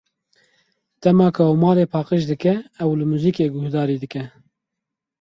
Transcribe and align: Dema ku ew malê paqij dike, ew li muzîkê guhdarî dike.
Dema 1.03 1.27
ku 1.35 1.41
ew 1.47 1.55
malê 1.63 1.83
paqij 1.93 2.21
dike, 2.31 2.53
ew 2.83 2.89
li 2.99 3.05
muzîkê 3.11 3.45
guhdarî 3.55 3.97
dike. 4.03 4.23